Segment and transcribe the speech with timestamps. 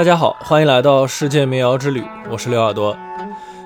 [0.00, 2.96] 大家好，欢迎来到世界民谣之旅，我是刘耳朵。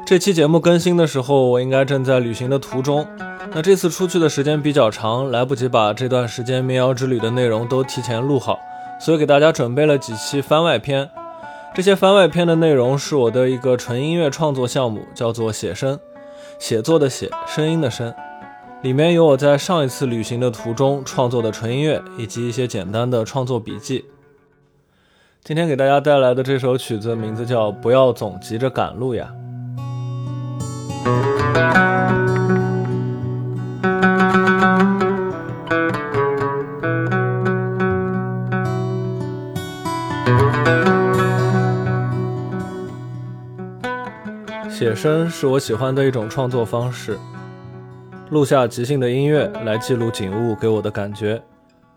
[0.05, 3.07] 这期节目更新的时候，我应该正在旅行的途中。
[3.53, 8.59] 那这次出去的时间比较长，来不及把这段时间民谣之旅的内容都提前录好，
[8.98, 11.09] 所以给大家准备了几期番外篇。
[11.73, 16.01] 这些番外篇的内容是我的一个纯音乐创作项目，叫做写声，
[16.59, 18.12] 写作的写，声音的声。
[18.83, 24.06] 里面有我在上一次旅行的途中创作的纯音乐，以及一些简单的创作笔记。
[25.45, 29.30] 今天给大家带来的这首曲子名字叫《不要总急着赶路呀》。
[44.70, 47.19] 写生是我喜欢的一种创作方式，
[48.31, 51.42] 录下即兴的音乐来记录景物给我的感觉。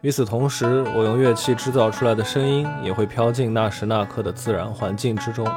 [0.01, 5.47] 与此同时，我用乐器制造出来的声音也会飘进那时那刻的自然环境之中，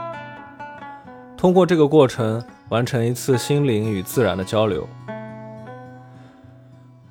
[1.36, 4.88] 通过这个过程完成一次心灵与自然的交流。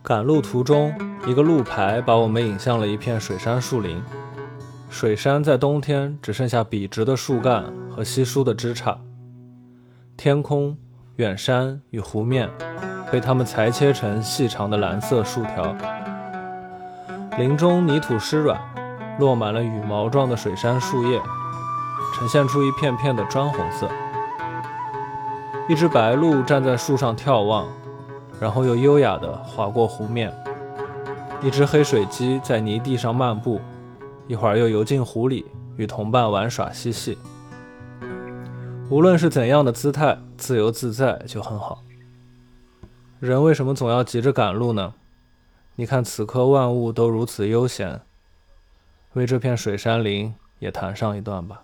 [0.02, 0.92] 赶路途中，
[1.28, 4.02] 一个路牌把我们引向了一片水杉树林。
[4.90, 8.98] 水杉在冬天只剩下笔直的树干和稀疏的枝杈，
[10.18, 10.76] 天空、
[11.18, 12.50] 远山与湖面
[13.12, 15.78] 被它们裁切成细长的蓝色竖条。
[17.40, 18.60] 林中泥土湿软，
[19.18, 21.22] 落满了羽毛状的水杉树叶，
[22.14, 23.88] 呈现出一片片的砖红色。
[25.70, 27.66] 一只白鹭站在树上眺望，
[28.42, 30.34] 然后又优雅地划过湖面。
[31.42, 33.62] 一只黑水鸡在泥地上漫步，
[34.28, 35.46] 一会儿又游进湖里，
[35.78, 37.18] 与同伴玩耍嬉戏。
[38.90, 41.84] 无论是怎样的姿态，自由自在就很好。
[43.22, 44.94] 人为什么总要急着赶路呢？
[45.80, 48.02] 你看，此刻万物都如此悠闲，
[49.14, 51.64] 为这片水杉林也弹上一段吧。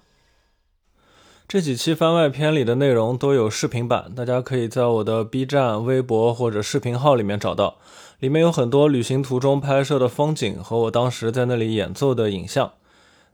[1.49, 7.75] 这几期番外篇里的内容都有视频版，大家可以在我的 B 站、微博或者视频号里面找到。
[8.19, 12.71] 里面有很多旅行途中拍摄的风景和我当时在那里演奏的影像。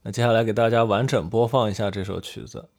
[0.02, 2.70] 那接下来给大家完整播放一下这首曲子。